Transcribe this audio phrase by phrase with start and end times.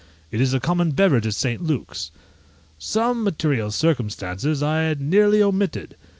[0.31, 1.61] It is a common beverage at St.
[1.61, 2.09] Luke's.
[2.79, 5.95] Some material circumstances I had nearly omitted.